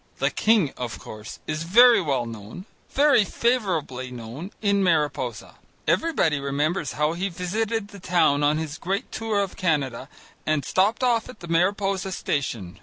The 0.17 0.31
king, 0.31 0.73
of 0.77 0.97
course, 0.97 1.37
is 1.45 1.61
very 1.61 2.01
well 2.01 2.25
known, 2.25 2.65
very 2.89 3.23
favourably 3.23 4.09
known, 4.09 4.49
in 4.59 4.83
Mariposa. 4.83 5.57
Everybody 5.87 6.39
remembers 6.39 6.93
how 6.93 7.13
he 7.13 7.29
visited 7.29 7.89
the 7.89 7.99
town 7.99 8.41
on 8.43 8.57
his 8.57 8.79
great 8.79 9.11
tour 9.11 9.43
in 9.43 9.49
Canada, 9.49 10.09
and 10.43 10.65
stopped 10.65 11.03
off 11.03 11.29
at 11.29 11.39
the 11.41 11.47
Mariposa 11.47 12.11
station. 12.11 12.79